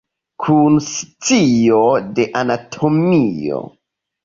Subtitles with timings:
[0.45, 1.83] Kun scio
[2.21, 3.63] de anatomio.